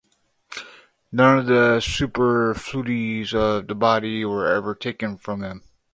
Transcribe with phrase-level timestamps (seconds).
[1.11, 5.61] None of the superfluities of the body were ever taken from him.